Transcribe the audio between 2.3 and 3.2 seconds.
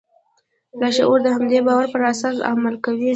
عمل کوي.